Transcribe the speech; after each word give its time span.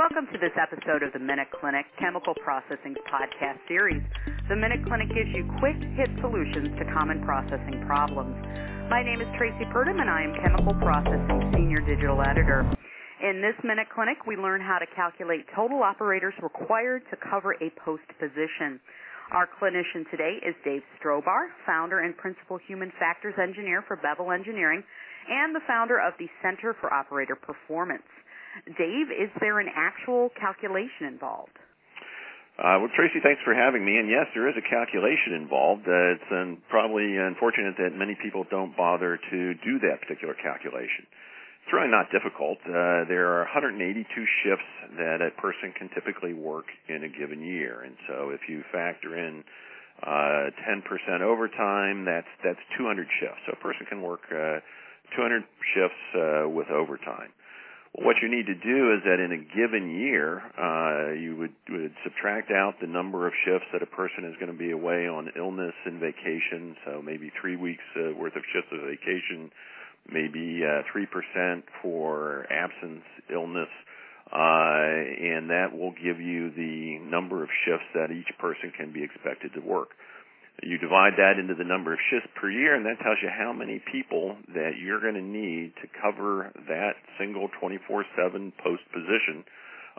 Welcome 0.00 0.32
to 0.32 0.40
this 0.40 0.56
episode 0.56 1.04
of 1.04 1.12
the 1.12 1.20
Minute 1.20 1.52
Clinic 1.52 1.84
Chemical 2.00 2.32
Processing 2.40 2.96
Podcast 3.04 3.60
Series. 3.68 4.00
The 4.48 4.56
Minute 4.56 4.80
Clinic 4.88 5.12
gives 5.12 5.28
you 5.28 5.44
quick 5.60 5.76
hit 5.92 6.08
solutions 6.24 6.72
to 6.80 6.88
common 6.96 7.20
processing 7.20 7.84
problems. 7.84 8.32
My 8.88 9.04
name 9.04 9.20
is 9.20 9.28
Traci 9.36 9.68
Purdum 9.68 10.00
and 10.00 10.08
I 10.08 10.24
am 10.24 10.32
Chemical 10.40 10.72
Processing 10.80 11.52
Senior 11.52 11.84
Digital 11.84 12.16
Editor. 12.24 12.64
In 13.20 13.44
this 13.44 13.52
Minute 13.60 13.92
Clinic, 13.92 14.24
we 14.24 14.40
learn 14.40 14.64
how 14.64 14.80
to 14.80 14.88
calculate 14.96 15.44
total 15.52 15.84
operators 15.84 16.32
required 16.40 17.04
to 17.12 17.20
cover 17.20 17.60
a 17.60 17.68
post 17.84 18.08
position. 18.16 18.80
Our 19.36 19.52
clinician 19.60 20.08
today 20.08 20.40
is 20.40 20.56
Dave 20.64 20.80
Strobhar, 20.96 21.52
founder 21.68 22.00
and 22.08 22.16
principal 22.16 22.56
human 22.56 22.88
factors 22.96 23.36
engineer 23.36 23.84
for 23.84 24.00
Beville 24.00 24.32
Engineering 24.32 24.80
and 25.28 25.52
the 25.54 25.60
founder 25.68 26.00
of 26.00 26.16
the 26.16 26.32
Center 26.40 26.72
for 26.80 26.88
Operator 26.88 27.36
Performance. 27.36 28.08
Dave, 28.66 29.10
is 29.10 29.30
there 29.40 29.60
an 29.60 29.68
actual 29.74 30.30
calculation 30.38 31.06
involved? 31.06 31.56
Uh, 32.60 32.76
well, 32.76 32.92
Traci, 32.92 33.22
thanks 33.22 33.40
for 33.44 33.54
having 33.54 33.84
me. 33.84 33.96
And 33.96 34.08
yes, 34.10 34.28
there 34.34 34.44
is 34.44 34.54
a 34.58 34.66
calculation 34.68 35.32
involved. 35.32 35.88
Uh, 35.88 36.16
it's 36.18 36.30
um, 36.30 36.58
probably 36.68 37.16
unfortunate 37.16 37.76
that 37.78 37.96
many 37.96 38.16
people 38.20 38.44
don't 38.50 38.76
bother 38.76 39.16
to 39.16 39.38
do 39.64 39.80
that 39.80 40.04
particular 40.04 40.34
calculation. 40.34 41.08
It's 41.64 41.72
really 41.72 41.88
not 41.88 42.12
difficult. 42.12 42.58
Uh, 42.66 43.08
there 43.08 43.32
are 43.32 43.48
182 43.48 44.04
shifts 44.44 44.70
that 44.98 45.22
a 45.24 45.30
person 45.40 45.72
can 45.72 45.88
typically 45.94 46.34
work 46.34 46.66
in 46.88 47.04
a 47.04 47.08
given 47.08 47.40
year, 47.40 47.80
and 47.80 47.96
so 48.08 48.30
if 48.30 48.40
you 48.48 48.64
factor 48.72 49.16
in 49.16 49.44
uh, 50.02 50.50
10% 50.66 51.20
overtime, 51.20 52.04
that's 52.04 52.28
that's 52.42 52.60
200 52.76 53.06
shifts. 53.20 53.40
So 53.46 53.52
a 53.52 53.62
person 53.62 53.86
can 53.86 54.02
work 54.02 54.20
uh, 54.32 54.60
200 55.16 55.44
shifts 55.72 56.02
uh, 56.16 56.48
with 56.48 56.68
overtime. 56.68 57.30
What 57.92 58.16
you 58.22 58.30
need 58.30 58.46
to 58.46 58.54
do 58.54 58.94
is 58.94 59.02
that 59.04 59.18
in 59.18 59.32
a 59.32 59.42
given 59.54 59.90
year, 59.90 60.40
uh, 60.56 61.12
you 61.12 61.36
would, 61.36 61.54
would 61.68 61.94
subtract 62.04 62.50
out 62.50 62.74
the 62.80 62.86
number 62.86 63.26
of 63.26 63.32
shifts 63.44 63.66
that 63.72 63.82
a 63.82 63.86
person 63.86 64.24
is 64.24 64.34
going 64.38 64.50
to 64.50 64.56
be 64.56 64.70
away 64.70 65.08
on 65.08 65.28
illness 65.36 65.74
and 65.84 65.98
vacation. 66.00 66.76
So 66.86 67.02
maybe 67.02 67.32
three 67.40 67.56
weeks 67.56 67.82
uh, 67.96 68.14
worth 68.14 68.36
of 68.36 68.42
shifts 68.52 68.70
of 68.72 68.80
vacation 68.80 69.50
maybe 70.08 70.62
uh, 70.64 70.82
3% 70.94 71.62
for 71.82 72.46
absence, 72.50 73.04
illness, 73.32 73.68
uh, 74.32 74.36
and 74.36 75.50
that 75.50 75.68
will 75.72 75.92
give 75.92 76.20
you 76.20 76.50
the 76.50 76.98
number 77.10 77.42
of 77.42 77.48
shifts 77.64 77.86
that 77.94 78.10
each 78.10 78.30
person 78.38 78.72
can 78.76 78.92
be 78.92 79.02
expected 79.02 79.52
to 79.54 79.60
work. 79.60 79.90
You 80.62 80.78
divide 80.78 81.14
that 81.16 81.38
into 81.38 81.54
the 81.54 81.64
number 81.64 81.92
of 81.92 81.98
shifts 82.10 82.28
per 82.36 82.50
year, 82.50 82.74
and 82.74 82.84
that 82.84 83.00
tells 83.02 83.18
you 83.22 83.28
how 83.28 83.52
many 83.52 83.82
people 83.90 84.36
that 84.54 84.76
you're 84.78 85.00
going 85.00 85.14
to 85.14 85.22
need 85.22 85.72
to 85.80 85.88
cover 86.00 86.52
that 86.68 86.94
single 87.18 87.48
24/7 87.60 88.52
post 88.62 88.82
position 88.92 89.44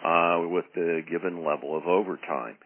uh, 0.04 0.46
with 0.48 0.66
the 0.74 1.02
given 1.10 1.44
level 1.44 1.76
of 1.76 1.88
overtime 1.88 2.58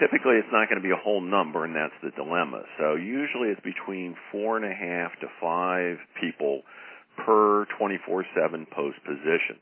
typically 0.00 0.36
it's 0.40 0.48
not 0.52 0.68
going 0.68 0.80
to 0.80 0.86
be 0.86 0.92
a 0.92 1.02
whole 1.02 1.20
number 1.20 1.64
and 1.64 1.74
that's 1.74 1.96
the 2.02 2.10
dilemma. 2.16 2.62
So 2.78 2.94
usually 2.94 3.48
it's 3.48 3.60
between 3.60 4.16
four 4.30 4.56
and 4.56 4.64
a 4.64 4.74
half 4.74 5.12
to 5.20 5.26
five 5.40 5.98
people 6.20 6.62
per 7.26 7.66
24-7 7.78 8.70
post 8.70 8.96
position. 9.04 9.60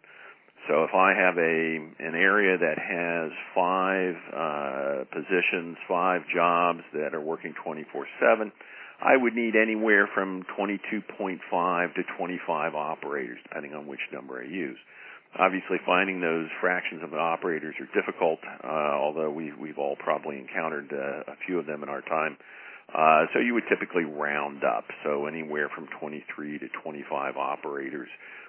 So 0.70 0.84
if 0.84 0.94
I 0.94 1.10
have 1.18 1.36
a 1.36 1.82
an 1.98 2.14
area 2.14 2.56
that 2.56 2.78
has 2.78 3.32
five 3.58 4.14
uh, 4.30 5.04
positions, 5.10 5.76
five 5.88 6.22
jobs 6.32 6.86
that 6.94 7.12
are 7.12 7.20
working 7.20 7.54
24/7, 7.66 8.52
I 9.02 9.16
would 9.16 9.34
need 9.34 9.56
anywhere 9.56 10.08
from 10.14 10.44
22.5 10.56 11.94
to 11.94 12.02
25 12.16 12.74
operators, 12.76 13.38
depending 13.42 13.74
on 13.74 13.88
which 13.88 13.98
number 14.12 14.40
I 14.40 14.46
use. 14.46 14.78
Obviously, 15.36 15.78
finding 15.84 16.20
those 16.20 16.46
fractions 16.60 17.02
of 17.02 17.10
the 17.10 17.18
operators 17.18 17.74
are 17.80 17.90
difficult, 18.00 18.38
uh, 18.62 18.94
although 18.94 19.30
we, 19.30 19.52
we've 19.58 19.78
all 19.78 19.96
probably 19.96 20.38
encountered 20.38 20.92
uh, 20.92 21.32
a 21.32 21.36
few 21.46 21.58
of 21.58 21.66
them 21.66 21.82
in 21.82 21.88
our 21.88 22.02
time. 22.02 22.36
Uh, 22.90 23.26
so 23.32 23.38
you 23.38 23.54
would 23.54 23.66
typically 23.70 24.04
round 24.04 24.64
up. 24.64 24.84
So 25.04 25.26
anywhere 25.26 25.70
from 25.74 25.86
23 26.00 26.58
to 26.58 26.68
25 26.82 27.36
operators 27.36 28.08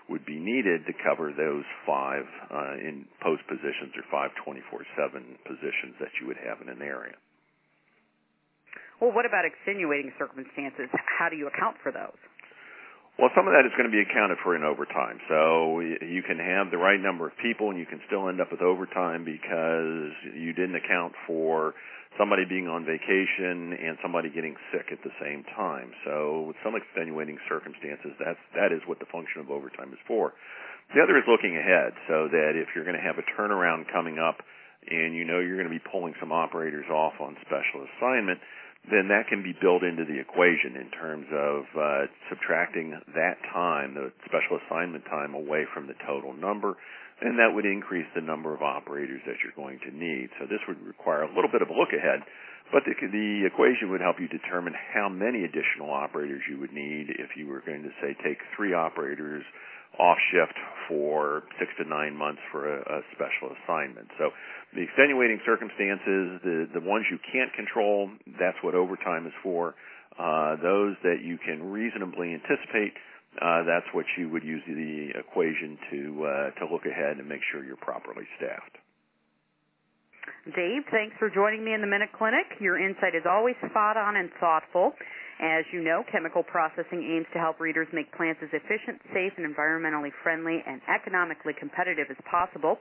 would 0.10 0.26
be 0.26 0.40
needed 0.40 0.86
to 0.88 0.94
cover 1.06 1.32
those 1.32 1.64
five 1.86 2.26
uh, 2.50 2.74
in 2.82 3.06
post 3.22 3.46
positions 3.48 3.94
or 3.96 4.04
five 4.12 4.32
24/7 4.42 4.66
positions 5.46 5.96
that 6.00 6.10
you 6.20 6.28
would 6.28 6.38
have 6.42 6.60
in 6.62 6.70
an 6.70 6.82
area. 6.82 7.16
Well, 9.00 9.12
what 9.14 9.26
about 9.26 9.46
extenuating 9.46 10.12
circumstances? 10.18 10.90
How 11.18 11.30
do 11.30 11.36
you 11.36 11.48
account 11.48 11.78
for 11.82 11.92
those? 11.92 12.18
Well, 13.22 13.30
some 13.38 13.46
of 13.46 13.54
that 13.54 13.70
is 13.70 13.74
going 13.78 13.86
to 13.86 13.94
be 13.94 14.02
accounted 14.02 14.42
for 14.42 14.58
in 14.58 14.66
overtime. 14.66 15.22
So 15.30 15.78
you 15.78 16.26
can 16.26 16.42
have 16.42 16.74
the 16.74 16.82
right 16.82 16.98
number 16.98 17.30
of 17.30 17.38
people 17.38 17.70
and 17.70 17.78
you 17.78 17.86
can 17.86 18.02
still 18.10 18.26
end 18.26 18.42
up 18.42 18.50
with 18.50 18.66
overtime 18.66 19.22
because 19.22 20.10
you 20.34 20.58
didn't 20.58 20.74
account 20.74 21.14
for 21.30 21.78
somebody 22.18 22.50
being 22.50 22.66
on 22.66 22.82
vacation 22.82 23.78
and 23.78 24.02
somebody 24.02 24.34
getting 24.34 24.58
sick 24.74 24.90
at 24.90 25.06
the 25.06 25.14
same 25.22 25.46
time. 25.54 25.94
So 26.02 26.50
with 26.50 26.58
some 26.66 26.74
extenuating 26.74 27.38
circumstances, 27.46 28.18
that's, 28.18 28.42
that 28.58 28.74
is 28.74 28.82
what 28.90 28.98
the 28.98 29.06
function 29.14 29.46
of 29.46 29.54
overtime 29.54 29.94
is 29.94 30.02
for. 30.10 30.34
The 30.98 31.06
other 31.06 31.14
is 31.14 31.24
looking 31.30 31.54
ahead 31.54 31.94
so 32.10 32.26
that 32.26 32.58
if 32.58 32.74
you're 32.74 32.90
going 32.90 32.98
to 32.98 33.06
have 33.06 33.22
a 33.22 33.26
turnaround 33.38 33.86
coming 33.94 34.18
up 34.18 34.42
and 34.90 35.14
you 35.14 35.30
know 35.30 35.38
you're 35.38 35.62
going 35.62 35.70
to 35.70 35.78
be 35.78 35.86
pulling 35.94 36.18
some 36.18 36.34
operators 36.34 36.90
off 36.90 37.14
on 37.22 37.38
special 37.46 37.86
assignment, 37.86 38.42
then 38.90 39.08
that 39.10 39.28
can 39.30 39.44
be 39.44 39.54
built 39.62 39.84
into 39.84 40.06
the 40.06 40.20
equation 40.20 40.76
in 40.76 40.90
terms 40.90 41.28
of 41.32 41.64
uh, 41.78 42.06
subtracting 42.30 42.98
that 43.14 43.38
time, 43.54 43.94
the 43.94 44.12
special 44.26 44.58
assignment 44.66 45.06
time, 45.06 45.34
away 45.34 45.66
from 45.74 45.88
the 45.88 45.94
total 46.06 46.34
number, 46.34 46.76
and 47.22 47.38
that 47.38 47.54
would 47.54 47.66
increase 47.66 48.08
the 48.16 48.22
number 48.22 48.54
of 48.54 48.62
operators 48.62 49.22
that 49.26 49.38
you're 49.46 49.56
going 49.56 49.80
to 49.86 49.92
need. 49.94 50.30
So 50.40 50.46
this 50.50 50.60
would 50.68 50.82
require 50.82 51.24
a 51.24 51.32
little 51.34 51.52
bit 51.52 51.62
of 51.62 51.70
a 51.70 51.76
look 51.78 51.94
ahead, 51.94 52.26
but 52.74 52.82
the, 52.84 52.94
the 52.98 53.46
equation 53.46 53.92
would 53.92 54.02
help 54.02 54.18
you 54.20 54.28
determine 54.28 54.74
how 54.74 55.08
many 55.08 55.46
additional 55.46 55.94
operators 55.94 56.42
you 56.50 56.60
would 56.60 56.74
need 56.74 57.14
if 57.22 57.38
you 57.38 57.48
were 57.48 57.62
going 57.62 57.84
to 57.84 57.94
say 58.02 58.18
take 58.26 58.42
three 58.58 58.74
operators 58.74 59.44
off 60.00 60.18
shift 60.32 60.56
for 60.88 61.44
six 61.60 61.70
to 61.78 61.84
nine 61.84 62.16
months 62.16 62.42
for 62.52 62.64
a, 62.64 62.80
a 62.80 63.00
special 63.14 63.52
assignment. 63.54 64.08
So 64.18 64.32
the 64.74 64.82
extenuating 64.82 65.40
circumstances, 65.46 66.40
the, 66.42 66.58
the 66.74 66.84
ones 66.84 67.06
you 67.12 67.20
can't 67.32 67.52
control, 67.54 68.10
that's 68.40 68.58
what 68.64 68.74
overtime 68.74 69.28
is 69.28 69.34
for. 69.44 69.76
Uh, 70.18 70.56
those 70.64 70.96
that 71.04 71.20
you 71.24 71.38
can 71.38 71.72
reasonably 71.72 72.34
anticipate, 72.34 72.96
uh, 73.40 73.64
that's 73.64 73.88
what 73.94 74.06
you 74.18 74.30
would 74.30 74.44
use 74.44 74.62
the 74.68 75.12
equation 75.18 75.78
to 75.92 76.26
uh, 76.26 76.60
to 76.60 76.72
look 76.72 76.86
ahead 76.86 77.18
and 77.18 77.28
make 77.28 77.42
sure 77.52 77.64
you're 77.64 77.78
properly 77.78 78.28
staffed. 78.38 78.76
Dave, 80.56 80.84
thanks 80.92 81.16
for 81.20 81.30
joining 81.30 81.64
me 81.64 81.74
in 81.74 81.82
the 81.82 81.88
Minute 81.88 82.10
Clinic. 82.18 82.46
Your 82.60 82.78
insight 82.78 83.16
is 83.16 83.24
always 83.30 83.56
spot 83.70 83.96
on 83.96 84.18
and 84.18 84.30
thoughtful. 84.40 84.94
As 85.42 85.66
you 85.74 85.82
know, 85.82 86.06
chemical 86.12 86.44
processing 86.44 87.02
aims 87.02 87.26
to 87.34 87.40
help 87.40 87.60
readers 87.60 87.88
make 87.92 88.14
plants 88.14 88.40
as 88.46 88.50
efficient, 88.54 89.02
safe, 89.10 89.34
and 89.42 89.46
environmentally 89.50 90.14
friendly 90.22 90.62
and 90.62 90.80
economically 90.86 91.54
competitive 91.58 92.06
as 92.14 92.18
possible. 92.30 92.78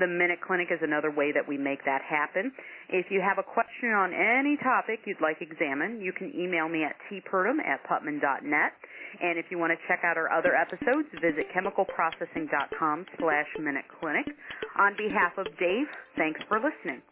The 0.00 0.06
Minute 0.10 0.40
Clinic 0.42 0.68
is 0.74 0.80
another 0.82 1.10
way 1.10 1.30
that 1.30 1.46
we 1.46 1.56
make 1.58 1.84
that 1.84 2.02
happen. 2.02 2.50
If 2.88 3.10
you 3.10 3.20
have 3.22 3.38
a 3.38 3.46
question 3.46 3.94
on 3.94 4.10
any 4.10 4.56
topic 4.58 5.06
you'd 5.06 5.20
like 5.22 5.38
examined, 5.40 6.02
you 6.02 6.12
can 6.12 6.34
email 6.34 6.68
me 6.68 6.82
at 6.82 6.96
tpurdum 7.06 7.62
at 7.62 7.78
putman.net. 7.86 8.72
And 9.22 9.38
if 9.38 9.46
you 9.50 9.58
want 9.58 9.70
to 9.70 9.78
check 9.86 10.00
out 10.02 10.16
our 10.16 10.32
other 10.32 10.54
episodes, 10.54 11.06
visit 11.22 11.46
chemicalprocessing.com 11.54 13.06
slash 13.18 13.48
Minute 13.58 13.84
Clinic. 14.00 14.26
On 14.78 14.96
behalf 14.96 15.38
of 15.38 15.46
Dave, 15.58 15.86
thanks 16.16 16.40
for 16.48 16.58
listening. 16.58 17.02